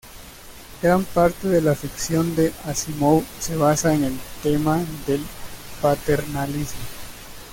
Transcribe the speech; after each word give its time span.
Gran 0.81 1.03
parte 1.05 1.47
de 1.47 1.61
la 1.61 1.75
ficción 1.75 2.35
de 2.35 2.51
Asimov 2.65 3.23
se 3.39 3.55
basa 3.55 3.93
en 3.93 4.03
el 4.05 4.19
tema 4.41 4.79
del 5.05 5.21
paternalismo. 5.79 6.81